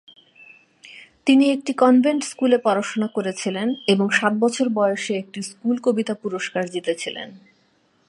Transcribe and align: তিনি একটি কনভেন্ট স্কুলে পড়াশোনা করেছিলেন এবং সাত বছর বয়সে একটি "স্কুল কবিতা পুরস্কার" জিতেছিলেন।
তিনি 1.25 1.45
একটি 1.51 1.71
কনভেন্ট 1.73 2.21
স্কুলে 2.23 2.57
পড়াশোনা 2.57 3.07
করেছিলেন 3.07 3.67
এবং 3.87 4.07
সাত 4.09 4.33
বছর 4.39 4.65
বয়সে 4.69 5.13
একটি 5.17 5.39
"স্কুল 5.41 5.75
কবিতা 5.81 6.13
পুরস্কার" 6.13 6.63
জিতেছিলেন। 6.69 7.29